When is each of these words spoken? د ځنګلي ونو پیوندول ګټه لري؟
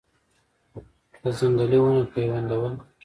د 1.21 1.23
ځنګلي 1.37 1.79
ونو 1.81 2.03
پیوندول 2.13 2.73
ګټه 2.73 2.83
لري؟ 2.83 2.89